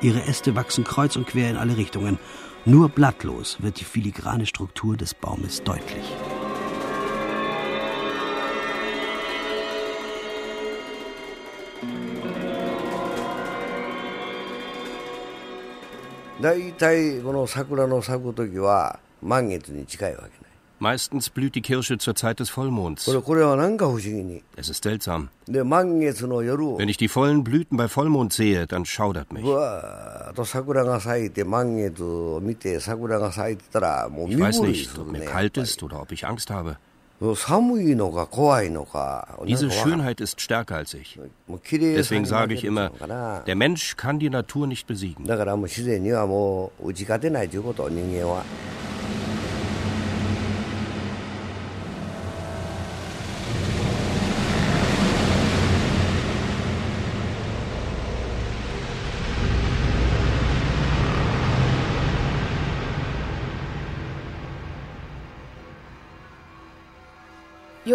[0.00, 2.18] Ihre Äste wachsen kreuz und quer in alle Richtungen.
[2.64, 6.04] Nur blattlos wird die filigrane Struktur des Baumes deutlich.
[16.41, 20.53] 大体この桜の咲く時は満月に近いわけね。
[20.83, 23.07] Meistens blüht die Kirsche zur Zeit des Vollmonds.
[23.07, 23.15] Es
[24.69, 25.29] ist seltsam.
[25.47, 29.45] Wenn ich die vollen Blüten bei Vollmond sehe, dann schaudert mich.
[29.45, 30.33] Ich weiß
[34.61, 36.75] nicht, ob mir kalt ist oder ob ich Angst habe.
[39.46, 41.18] Diese Schönheit ist stärker als ich.
[41.72, 42.90] Deswegen sage ich immer,
[43.46, 45.24] der Mensch kann die Natur nicht besiegen.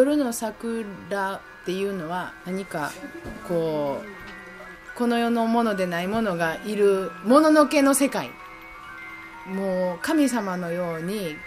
[0.04, 2.92] 夜の桜っていうのは何か
[3.48, 8.30] こうこの世のものでないものがいるもののけの世界
[9.48, 11.38] もう神様のように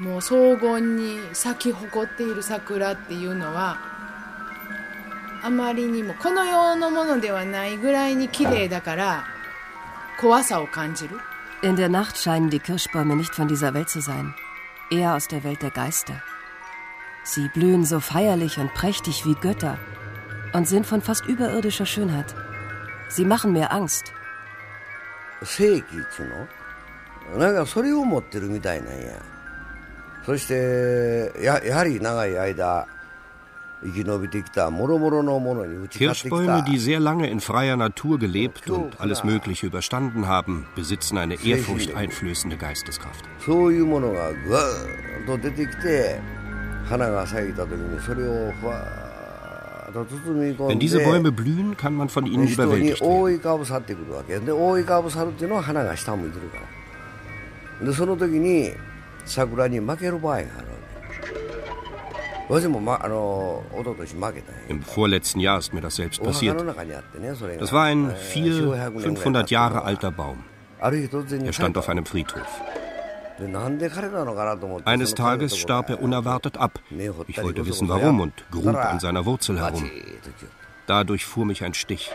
[0.00, 3.76] もう荘厳に咲き誇っている桜っていうのは
[5.42, 9.24] あまりにもこの世のものではないぐらいに綺麗だから
[10.18, 11.18] 怖さを感じる。
[11.62, 14.34] In der Nacht scheinen die Kirschbäume nicht von dieser Welt zu sein,
[14.90, 16.22] eher aus der Welt der Geister.
[17.27, 19.77] Sie blühen so feierlich und prächtig wie Götter
[20.53, 22.35] und sind von fast überirdischer Schönheit.
[23.09, 24.11] Sie machen mir Angst.
[25.45, 26.27] 正気っつう
[27.35, 29.21] のなんかそれを持ってるみたいなんや
[30.25, 32.87] そしてややはり長い間
[35.89, 41.35] Kirschbäume, die sehr lange in freier Natur gelebt und alles Mögliche überstanden haben, besitzen eine
[41.35, 43.25] ehrfurchteinflößende Geisteskraft.
[50.68, 53.34] Wenn diese Bäume blühen, kann man von ihnen überwältigt werden.
[64.68, 66.58] Im vorletzten Jahr ist mir das selbst passiert.
[67.58, 70.44] Das war ein 400, 500 Jahre alter Baum.
[70.80, 72.62] Er stand auf einem Friedhof.
[74.84, 76.80] Eines Tages starb er unerwartet ab.
[77.26, 79.90] Ich wollte wissen, warum und grub an seiner Wurzel herum.
[80.86, 82.10] Dadurch fuhr mich ein Stich.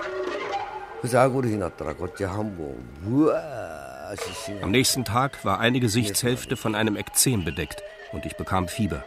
[4.62, 9.04] Am nächsten Tag war eine Gesichtshälfte von einem Ekzem bedeckt und ich bekam Fieber.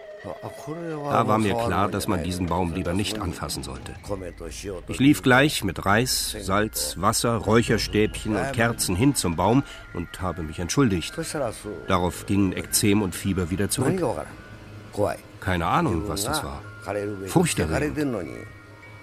[1.11, 3.93] Da war mir klar, dass man diesen Baum lieber nicht anfassen sollte.
[4.89, 9.62] Ich lief gleich mit Reis, Salz, Wasser, Räucherstäbchen und Kerzen hin zum Baum
[9.95, 11.14] und habe mich entschuldigt.
[11.89, 14.01] Darauf gingen Ekzem und Fieber wieder zurück.
[15.41, 16.62] Keine Ahnung, was das war.
[17.29, 17.97] Furchterregend.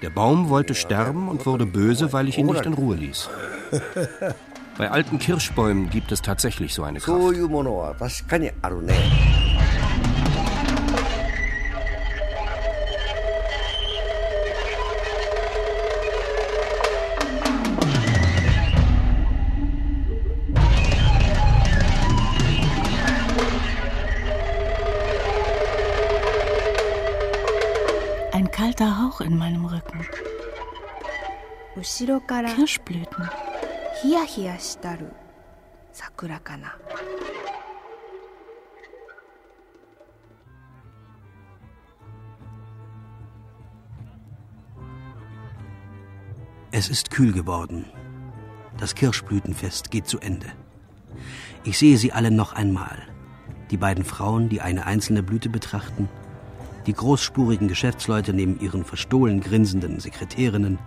[0.02, 3.30] Der Baum wollte sterben und wurde böse, weil ich ihn nicht in Ruhe ließ.
[4.78, 7.18] Bei alten Kirschbäumen gibt es tatsächlich so eine Kraft.
[29.34, 30.06] in meinem Rücken.
[32.50, 33.30] Kirschblüten.
[46.72, 47.86] Es ist kühl geworden.
[48.78, 50.48] Das Kirschblütenfest geht zu Ende.
[51.64, 52.98] Ich sehe sie alle noch einmal.
[53.72, 56.10] Die beiden Frauen, die eine einzelne Blüte betrachten
[56.86, 60.80] die großspurigen Geschäftsleute neben ihren verstohlen grinsenden Sekretärinnen,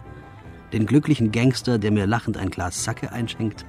[0.72, 3.64] den glücklichen Gangster, der mir lachend ein Glas Sake einschenkt,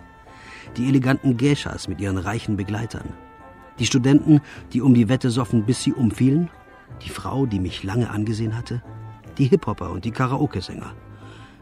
[0.75, 3.13] die eleganten Geishas mit ihren reichen Begleitern,
[3.79, 4.41] die Studenten,
[4.73, 6.49] die um die Wette soffen, bis sie umfielen,
[7.03, 8.81] die Frau, die mich lange angesehen hatte,
[9.37, 10.93] die Hip-Hopper und die Karaoke-Sänger,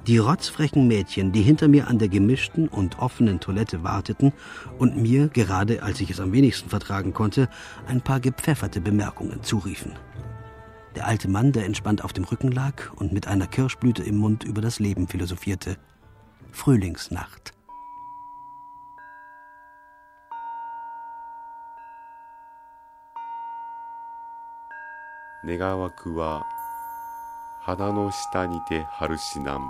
[0.08, 4.34] die rotzfrechen Mädchen, die hinter mir an der gemischten und offenen Toilette warteten
[4.78, 7.50] und mir, gerade als ich es am wenigsten vertragen konnte,
[7.88, 9.94] ein paar gepfefferte Bemerkungen zuriefen.
[10.96, 14.44] Der alte Mann, der entspannt auf dem Rücken lag und mit einer Kirschblüte im Mund
[14.46, 15.78] über das Leben philosophierte.
[16.52, 17.54] Frühlingsnacht.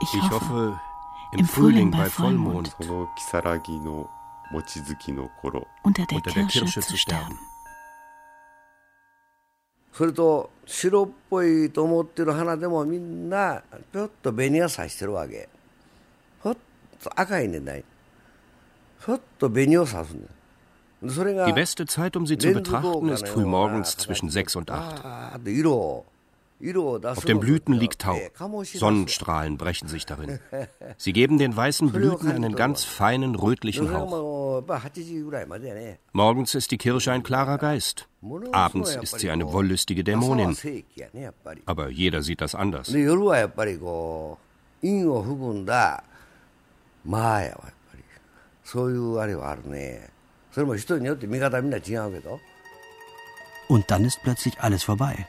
[0.02, 0.80] Ich hoffe,
[1.32, 2.76] im Frühling bei Vollmond
[5.82, 7.40] unter der Kirsche zu sterben.
[9.98, 15.48] それと白っぽいと思ってる花でもみんなぴょっと紅がさしてるわけ
[16.44, 16.58] ふっ
[17.02, 17.84] と赤いねない
[19.00, 20.22] ふっと紅をさすね
[21.46, 25.04] Die beste Zeit, um sie zu betrachten, ist frühmorgens zwischen sechs und acht.
[26.60, 28.18] Auf den Blüten liegt Tau.
[28.64, 30.40] Sonnenstrahlen brechen sich darin.
[30.98, 34.64] Sie geben den weißen Blüten einen ganz feinen rötlichen Hauch.
[36.14, 38.08] Morgens ist die Kirsche ein klarer Geist.
[38.54, 40.58] Abends ist sie eine wollüstige Dämonin.
[41.66, 42.88] Aber jeder sieht das anders.
[53.68, 55.28] Und dann ist plötzlich alles vorbei.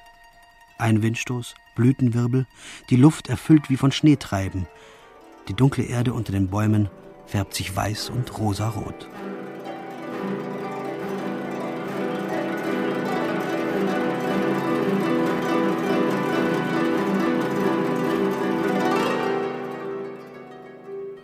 [0.78, 2.46] Ein Windstoß, Blütenwirbel,
[2.90, 4.68] die Luft erfüllt wie von Schneetreiben.
[5.48, 6.90] Die dunkle Erde unter den Bäumen
[7.26, 9.08] färbt sich weiß und rosarot.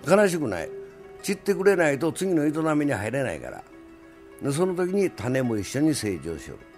[0.06, 0.78] Nicht
[1.28, 6.71] 散ってくれないと次の営みに入れないからその時に種も一緒に成長しよる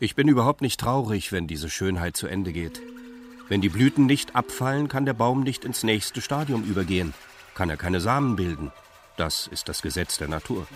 [0.00, 2.80] ich bin überhaupt nicht traurig, wenn diese Schönheit zu Ende geht.
[3.50, 7.12] Wenn die Blüten nicht abfallen, kann der Baum nicht ins nächste Stadium übergehen,
[7.54, 8.72] kann er keine Samen bilden.
[9.18, 10.66] Das ist das Gesetz der Natur.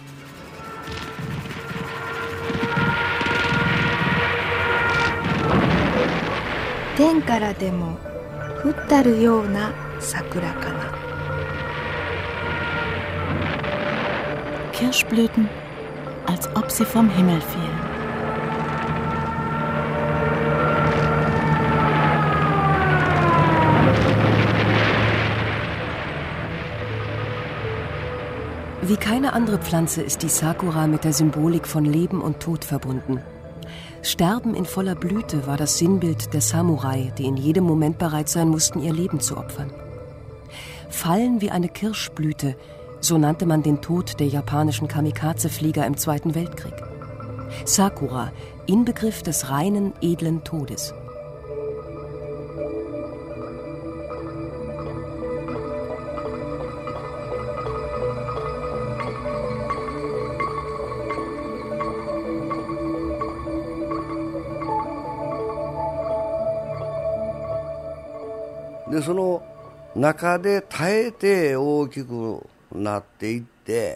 [14.72, 15.49] Kirschblüten
[16.27, 17.95] als ob sie vom Himmel fielen.
[28.87, 33.22] Wie keine andere Pflanze ist die Sakura mit der Symbolik von Leben und Tod verbunden.
[34.03, 38.49] Sterben in voller Blüte war das Sinnbild der Samurai, die in jedem Moment bereit sein
[38.49, 39.72] mussten, ihr Leben zu opfern.
[40.91, 42.57] Fallen wie eine Kirschblüte
[43.03, 46.74] so nannte man den Tod der japanischen Kamikaze-Flieger im Zweiten Weltkrieg.
[47.66, 48.32] Sakura,
[48.66, 50.93] Inbegriff des reinen, edlen Todes.
[68.91, 69.41] De その
[69.95, 72.45] 中で耐えて大きく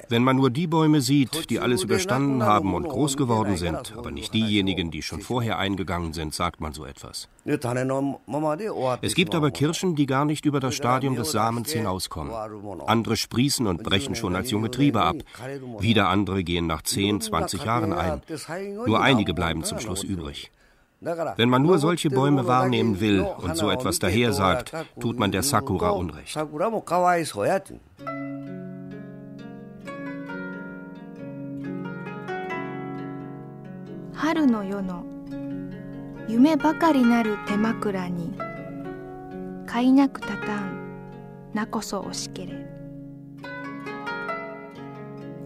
[0.09, 4.11] wenn man nur die Bäume sieht, die alles überstanden haben und groß geworden sind, aber
[4.11, 7.29] nicht diejenigen, die schon vorher eingegangen sind, sagt man so etwas.
[9.03, 12.33] Es gibt aber Kirschen, die gar nicht über das Stadium des Samens hinauskommen.
[12.87, 15.16] Andere sprießen und brechen schon als junge Triebe ab.
[15.81, 18.22] Wieder andere gehen nach 10, 20 Jahren ein.
[18.87, 20.51] Nur einige bleiben zum Schluss übrig.
[21.01, 25.43] Wenn man nur solche Bäume wahrnehmen will und so etwas daher sagt, tut man der
[25.43, 26.37] Sakura Unrecht.
[34.18, 35.03] 春の夜の
[36.28, 38.34] 夢ばかりなる手枕に
[39.66, 42.64] 飼いなくたたんなこそ惜しけれ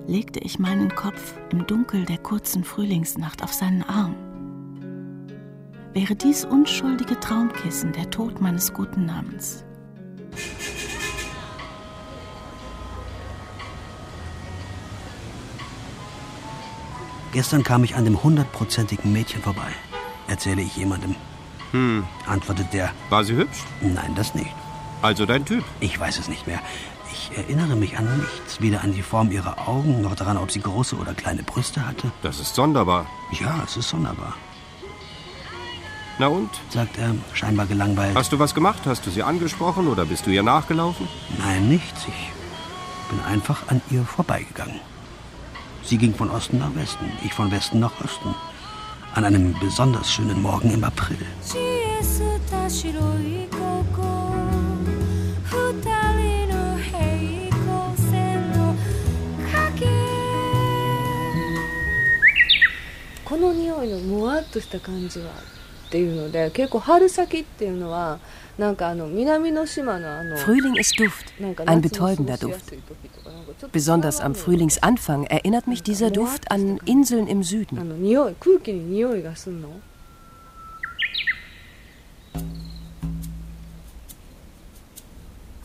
[0.08, 4.16] legte ich meinen Kopf im Dunkel der kurzen Frühlingsnacht auf seinen Arm.
[5.94, 9.66] Wäre dies unschuldige Traumkissen der Tod meines guten Namens.
[17.33, 19.73] Gestern kam ich an dem hundertprozentigen Mädchen vorbei.
[20.29, 21.17] Erzähle ich jemandem.
[21.73, 22.05] Hm.
[22.27, 22.91] Antwortet der.
[23.09, 23.65] War sie hübsch?
[23.81, 24.55] Nein, das nicht.
[25.01, 25.65] Also dein Typ?
[25.81, 26.61] Ich weiß es nicht mehr.
[27.11, 28.61] Ich erinnere mich an nichts.
[28.61, 32.13] Weder an die Form ihrer Augen, noch daran, ob sie große oder kleine Brüste hatte.
[32.23, 33.07] Das ist sonderbar.
[33.41, 34.35] Ja, es ist sonderbar.
[36.19, 36.51] Na und?
[36.69, 38.15] sagt er, scheinbar gelangweilt.
[38.15, 38.83] Hast du was gemacht?
[38.85, 41.09] Hast du sie angesprochen oder bist du ihr nachgelaufen?
[41.39, 42.07] Nein, nichts.
[42.07, 44.81] Ich bin einfach an ihr vorbeigegangen.
[45.84, 48.36] Sie ging von Osten nach Westen, ich von Westen nach Osten.
[49.14, 51.18] An einem besonders schönen Morgen im April.
[63.28, 65.32] この匂いのもわっとした感じは
[65.92, 68.20] っていうので結構春先っていうのは
[68.58, 71.26] Frühling ist Duft,
[71.68, 72.74] ein betäubender Duft.
[73.72, 77.78] Besonders am Frühlingsanfang erinnert mich dieser Duft an Inseln im Süden.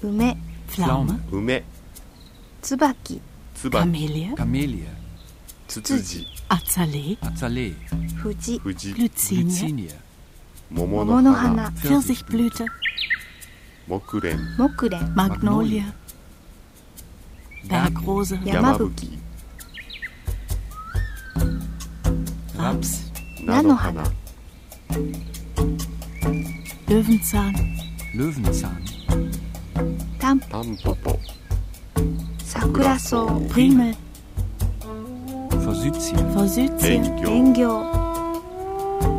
[0.02, 0.36] Ume,
[0.68, 1.62] Pflaume, Ume,
[2.60, 3.20] Tsubaki,
[3.70, 4.86] Kamelie, Kamelie,
[5.68, 7.74] Tsuji, Azalee, Azalee,
[8.20, 9.90] Fuji, Glycinie, Glycinie,
[10.69, 12.65] Momonohana, Pfirsichblüte,
[13.87, 15.85] Mokuren, Mokuren, Magnolie,
[17.69, 19.17] Bergrose, Yamabuki,
[22.57, 23.11] Raps,
[23.43, 24.03] Nanohana,
[26.87, 27.55] Löwenzahn,
[28.13, 28.83] Löwenzahn,
[30.19, 31.19] Tampopo,
[32.43, 33.95] Sakuraso, Primel,
[35.63, 38.06] Forsythie, Forsythie, Engyo,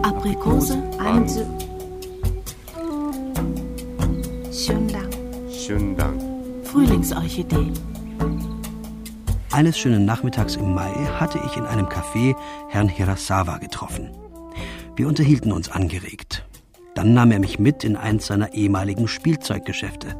[0.08, 1.44] Aprikose, Anzu,
[4.50, 5.10] Shunran,
[5.52, 6.18] Shundan.
[6.64, 7.70] Frühlingsorchidee.
[9.52, 12.34] Eines schönen Nachmittags im Mai hatte ich in einem Café
[12.70, 14.10] Herrn Hirasawa getroffen.
[14.96, 16.42] Wir unterhielten uns angeregt.
[16.94, 20.16] Dann nahm er mich mit in eins seiner ehemaligen Spielzeuggeschäfte.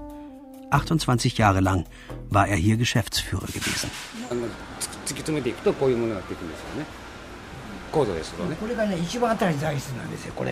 [0.70, 1.86] 28 Jahre lang
[2.28, 3.91] war er hier Geschäftsführer gewesen.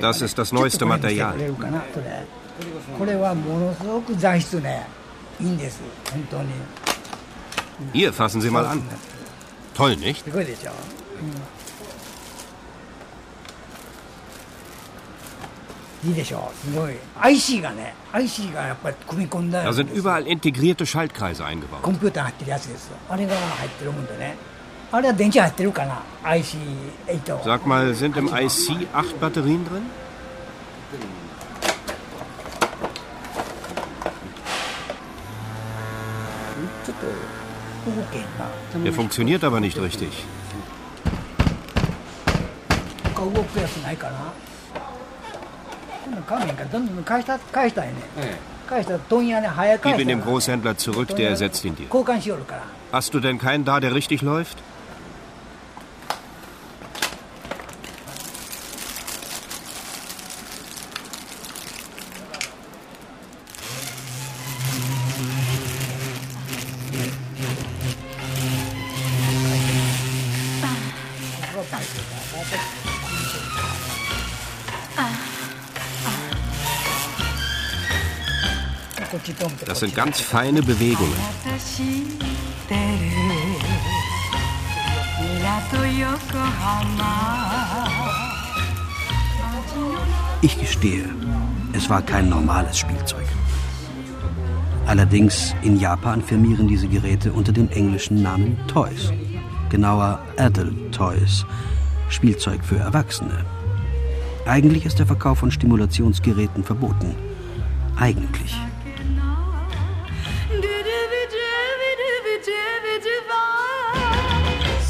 [0.02, 1.34] Das ist das neueste Material.
[7.92, 8.82] Hier, fassen Sie mal an.
[9.74, 10.24] Toll, nicht?
[19.64, 21.82] Da sind überall integrierte Schaltkreise eingebaut.
[27.44, 29.82] Sag mal, sind im IC acht Batterien drin?
[38.84, 40.24] Der funktioniert aber nicht richtig.
[49.82, 51.86] Gib ihn dem Großhändler zurück, der ersetzt ihn dir.
[52.92, 54.58] Hast du denn keinen da, der richtig läuft?
[79.76, 81.12] Das sind ganz feine Bewegungen.
[90.40, 91.04] Ich gestehe,
[91.74, 93.26] es war kein normales Spielzeug.
[94.86, 99.12] Allerdings in Japan firmieren diese Geräte unter dem englischen Namen Toys.
[99.68, 101.44] Genauer Adult Toys,
[102.08, 103.44] Spielzeug für Erwachsene.
[104.46, 107.14] Eigentlich ist der Verkauf von Stimulationsgeräten verboten.
[107.98, 108.56] Eigentlich.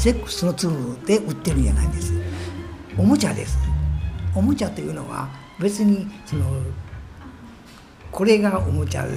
[0.06, 2.12] セックスのツールで売ってるんじゃないんです
[2.98, 3.58] おもちゃです
[4.34, 5.28] おもちゃというのは
[5.60, 6.44] 別にその
[8.10, 9.12] これがおもちゃで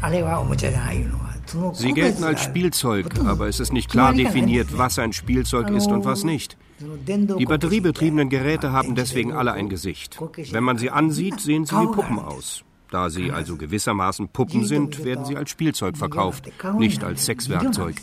[0.00, 1.32] あれはおもちゃじゃないのは
[1.74, 6.04] Sie gelten als Spielzeug, aber es ist nicht klar definiert, was ein Spielzeug ist und
[6.04, 6.56] was nicht.
[6.78, 10.18] Die batteriebetriebenen Geräte haben deswegen alle ein Gesicht.
[10.52, 12.64] Wenn man sie ansieht, sehen sie wie Puppen aus.
[12.90, 17.96] Da sie also gewissermaßen Puppen sind, werden sie als Spielzeug verkauft, nicht als Sexwerkzeug.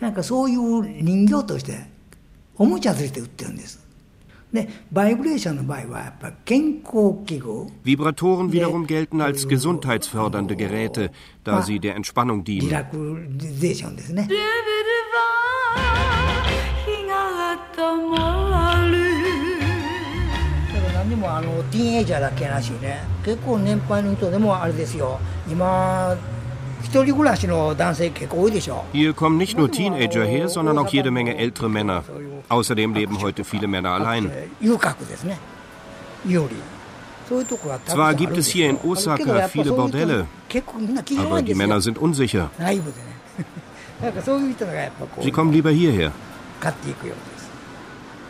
[0.00, 1.86] なんかそういう人形として
[2.56, 3.86] おもちゃとして売ってるんです。
[4.52, 7.66] でバイブレーションの場合はやっぱ健康器具。
[7.84, 11.10] Vibratoren wiederum gelten als gesundheitsfördernde Geräte,
[11.44, 12.66] da sie der Entspannung dienen.
[12.66, 14.28] リラクゼーションですね。
[20.94, 23.02] 何もあのティーンエイジャーだけなしね。
[23.24, 25.18] 結構年配の人でもあれですよ。
[25.48, 26.16] 今
[28.92, 32.04] Hier kommen nicht nur Teenager her, sondern auch jede Menge ältere Männer.
[32.48, 34.30] Außerdem leben heute viele Männer allein.
[37.86, 40.26] Zwar gibt es hier in Osaka viele Bordelle,
[41.18, 42.50] aber die Männer sind unsicher.
[45.20, 46.12] Sie kommen lieber hierher.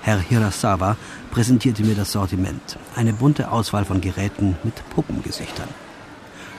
[0.01, 0.97] Herr Hirasawa
[1.31, 5.69] präsentierte mir das Sortiment, eine bunte Auswahl von Geräten mit Puppengesichtern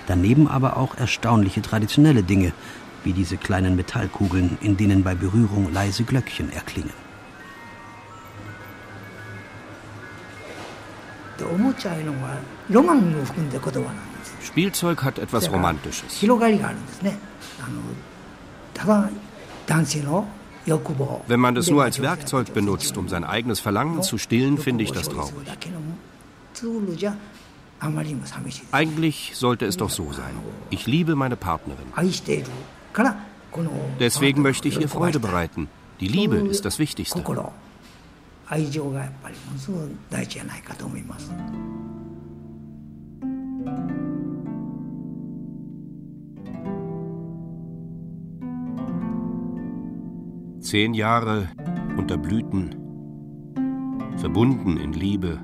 [0.10, 2.52] daneben aber auch erstaunliche traditionelle Dinge,
[3.04, 6.94] wie diese kleinen Metallkugeln, in denen bei Berührung leise Glöckchen erklingen.
[14.44, 16.20] Spielzeug hat etwas Romantisches.
[21.28, 24.92] Wenn man es nur als Werkzeug benutzt, um sein eigenes Verlangen zu stillen, finde ich
[24.92, 25.48] das traurig.
[28.72, 30.34] Eigentlich sollte es doch so sein.
[30.70, 31.86] Ich liebe meine Partnerin.
[34.00, 35.70] Deswegen möchte ich ihr Freude bereiten.
[36.00, 37.24] Die Liebe ist das Wichtigste.
[50.62, 51.50] Zehn Jahre
[51.98, 52.76] unter Blüten,
[54.18, 55.40] verbunden in Liebe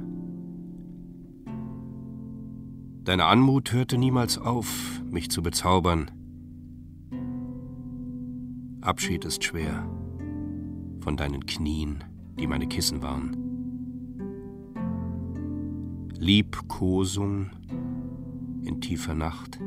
[3.05, 6.09] Deine Anmut hörte niemals auf, mich zu bezaubern.
[8.81, 9.87] Abschied ist schwer
[11.01, 12.03] von deinen Knien,
[12.39, 13.37] die meine Kissen waren.
[16.17, 17.51] Liebkosung
[18.63, 19.59] in tiefer Nacht.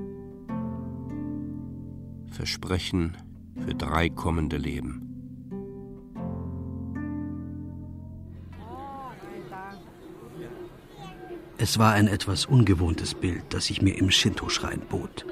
[2.26, 3.16] Versprechen
[3.54, 5.07] für drei kommende Leben.
[11.60, 15.26] Es war ein etwas ungewohntes Bild, das sich mir im Shinto-Schrein bot.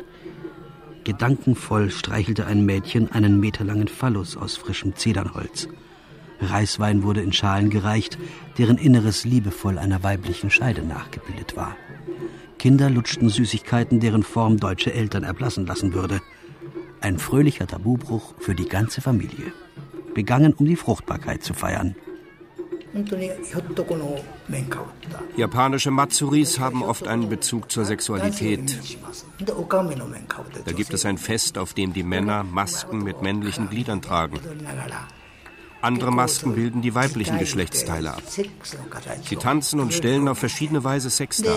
[1.05, 5.69] Gedankenvoll streichelte ein Mädchen einen meterlangen Phallus aus frischem Zedernholz.
[6.41, 8.19] Reiswein wurde in Schalen gereicht,
[8.59, 11.77] deren Inneres liebevoll einer weiblichen Scheide nachgebildet war.
[12.59, 16.21] Kinder lutschten Süßigkeiten, deren Form deutsche Eltern erblassen lassen würde.
[17.01, 19.53] Ein fröhlicher Tabubruch für die ganze Familie.
[20.13, 21.95] Begangen, um die Fruchtbarkeit zu feiern.
[25.37, 28.79] Japanische Matsuris haben oft einen Bezug zur Sexualität.
[30.65, 34.41] Da gibt es ein Fest, auf dem die Männer Masken mit männlichen Gliedern tragen.
[35.83, 38.23] Andere Masken bilden die weiblichen Geschlechtsteile ab.
[39.23, 41.55] Sie tanzen und stellen auf verschiedene Weise Sex dar.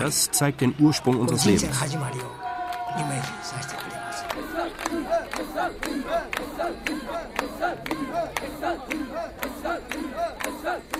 [0.00, 1.66] Das zeigt den Ursprung unseres Lebens.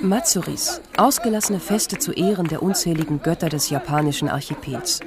[0.01, 5.01] Matsuris, ausgelassene Feste zu Ehren der unzähligen Götter des japanischen Archipels.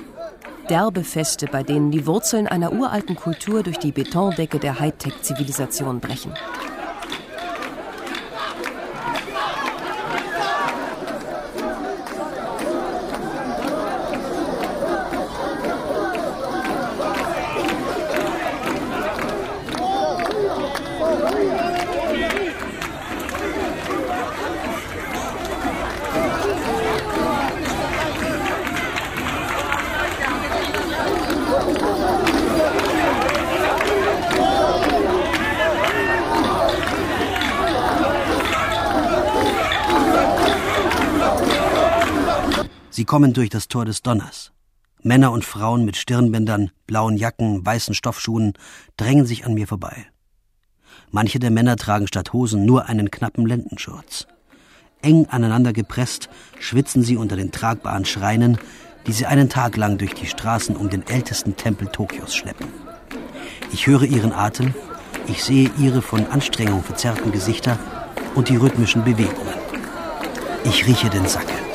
[0.70, 6.34] Derbe Feste, bei denen die Wurzeln einer uralten Kultur durch die Betondecke der Hightech-Zivilisation brechen.
[43.10, 44.52] Kommen durch das Tor des Donners.
[45.02, 48.54] Männer und Frauen mit Stirnbändern, blauen Jacken, weißen Stoffschuhen
[48.98, 50.06] drängen sich an mir vorbei.
[51.10, 54.28] Manche der Männer tragen statt Hosen nur einen knappen Lendenschurz.
[55.02, 56.30] Eng aneinander gepresst
[56.60, 58.60] schwitzen sie unter den tragbaren Schreinen,
[59.08, 62.68] die sie einen Tag lang durch die Straßen um den ältesten Tempel Tokios schleppen.
[63.74, 64.76] Ich höre ihren Atem,
[65.26, 67.80] ich sehe ihre von Anstrengung verzerrten Gesichter
[68.36, 69.56] und die rhythmischen Bewegungen.
[70.64, 71.69] Ich rieche den Sacke.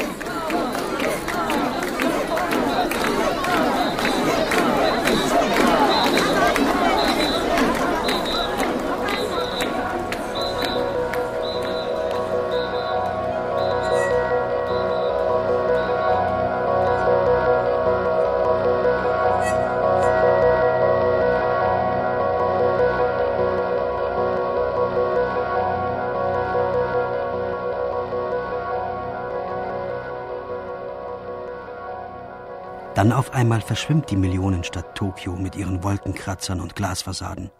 [33.05, 37.51] Dann auf einmal verschwimmt die Millionenstadt Tokio mit ihren Wolkenkratzern und Glasfassaden.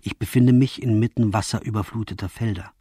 [0.00, 2.72] Ich befinde mich inmitten wasserüberfluteter Felder.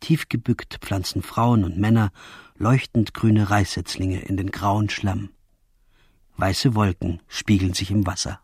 [0.00, 2.10] Tief gebückt pflanzen Frauen und Männer
[2.56, 5.28] leuchtend grüne Reissetzlinge in den grauen Schlamm.
[6.38, 8.40] Weiße Wolken spiegeln sich im Wasser.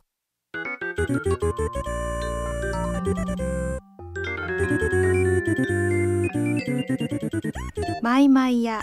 [8.02, 8.80] Mai Mai ya,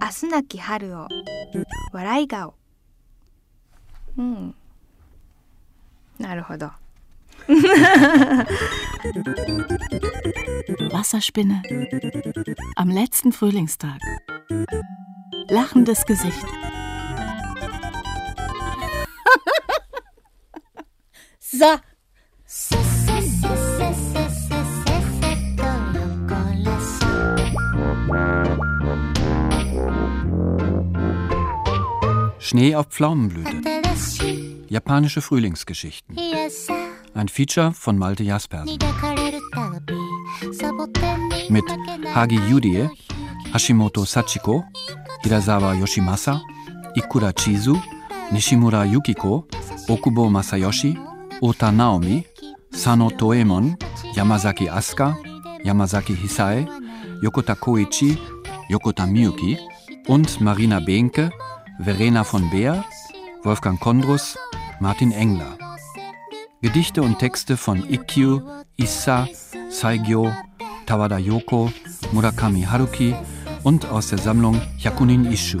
[0.00, 1.08] asunaki haru o,
[1.92, 2.54] warai gao.
[4.17, 4.55] うん。
[6.17, 6.71] なるほど。
[10.91, 11.61] Wasserspinne.
[12.75, 13.99] Am letzten Frühlingstag.
[15.49, 16.45] Lachendes Gesicht.
[21.39, 21.79] so.
[32.39, 33.82] Schnee auf Pflaumenblüte.
[34.68, 36.16] Japanische Frühlingsgeschichten.
[37.14, 38.78] Ein Feature von Malte Jaspersen.
[41.48, 41.64] Mit
[42.14, 42.88] Hagi Yudie,
[43.52, 44.64] Hashimoto Sachiko,
[45.22, 46.40] Hirasawa Yoshimasa,
[46.96, 47.80] Ikura Chizu,
[48.32, 49.46] Nishimura Yukiko,
[49.88, 50.98] Okubo Masayoshi,
[51.40, 52.26] Ota Naomi,
[52.70, 53.76] Sano Toemon,
[54.16, 55.16] Yamazaki Asuka,
[55.64, 56.66] Yamazaki Hisae,
[57.22, 58.18] Yokota Koichi,
[58.68, 59.58] Yokota Miyuki
[60.08, 61.30] und Marina Behnke,
[61.78, 62.84] Verena von Beer,
[63.44, 64.38] Wolfgang Kondrus,
[64.80, 65.58] Martin Engler.
[66.62, 68.40] Gedichte und Texte von Ikkyu,
[68.78, 69.28] Issa,
[69.68, 70.32] Saigyo,
[70.86, 71.70] Tawada Yoko,
[72.12, 73.14] Murakami Haruki
[73.62, 75.60] und aus der Sammlung Hyakunin Ishu.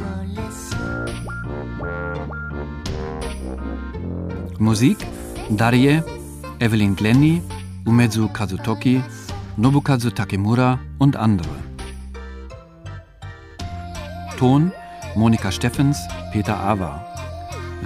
[4.58, 4.96] Musik
[5.50, 6.00] Darie,
[6.60, 7.42] Evelyn Glenny,
[7.84, 9.02] Umezu Kazutoki,
[9.58, 11.54] Nobukazu Takemura und andere.
[14.38, 14.72] Ton
[15.16, 15.98] Monika Steffens,
[16.32, 17.13] Peter Awa.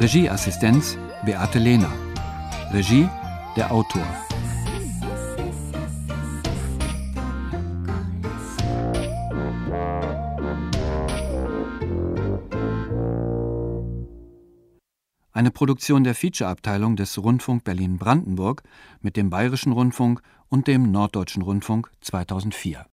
[0.01, 1.91] Regieassistenz Beate Lehner.
[2.73, 3.09] Regie
[3.57, 4.07] der Autor.
[15.33, 18.63] Eine Produktion der Feature-Abteilung des Rundfunk Berlin-Brandenburg
[19.01, 22.87] mit dem Bayerischen Rundfunk und dem Norddeutschen Rundfunk 2004